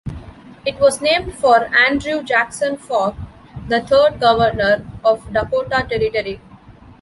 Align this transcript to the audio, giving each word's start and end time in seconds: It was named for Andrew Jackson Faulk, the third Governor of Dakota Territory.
It 0.65 0.79
was 0.79 0.99
named 0.99 1.35
for 1.35 1.65
Andrew 1.75 2.23
Jackson 2.23 2.75
Faulk, 2.75 3.13
the 3.67 3.81
third 3.81 4.19
Governor 4.19 4.83
of 5.03 5.31
Dakota 5.31 5.85
Territory. 5.87 6.41